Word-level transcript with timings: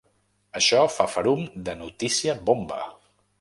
Això 0.59 0.79
fa 0.93 1.07
ferum 1.17 1.43
de 1.69 1.75
notícia 1.83 2.37
bomba! 2.49 2.81